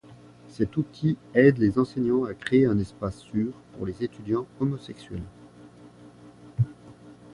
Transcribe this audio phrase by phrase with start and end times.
[0.49, 5.21] Cet outil aide les enseignants à créer un espace sûr pour les étudiants homosexuels.